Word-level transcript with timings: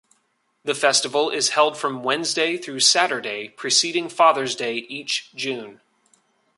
The 0.63 0.73
festival 0.73 1.29
is 1.29 1.49
held 1.49 1.77
from 1.77 2.01
Wednesday 2.01 2.57
through 2.57 2.79
Saturday 2.79 3.49
preceding 3.49 4.09
Father's 4.09 4.55
Day 4.55 4.77
each 4.89 5.29
June. 5.35 5.79